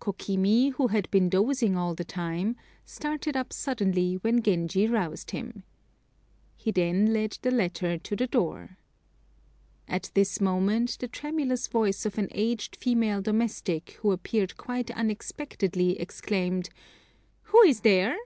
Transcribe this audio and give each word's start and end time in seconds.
Kokimi, 0.00 0.70
who 0.72 0.88
had 0.88 1.08
been 1.12 1.28
dozing 1.28 1.76
all 1.76 1.94
the 1.94 2.02
time, 2.02 2.56
started 2.84 3.36
up 3.36 3.52
suddenly 3.52 4.14
when 4.16 4.42
Genji 4.42 4.88
roused 4.88 5.30
him. 5.30 5.62
He 6.56 6.72
then 6.72 7.12
led 7.12 7.38
the 7.42 7.52
latter 7.52 7.96
to 7.96 8.16
the 8.16 8.26
door. 8.26 8.78
At 9.86 10.10
this 10.14 10.40
moment, 10.40 10.98
the 10.98 11.06
tremulous 11.06 11.68
voice 11.68 12.04
of 12.04 12.18
an 12.18 12.30
aged 12.32 12.74
female 12.74 13.22
domestic, 13.22 13.90
who 14.02 14.10
appeared 14.10 14.56
quite 14.56 14.90
unexpectedly, 14.90 16.00
exclaimed 16.00 16.68
"Who 17.42 17.62
is 17.62 17.82
there?" 17.82 18.16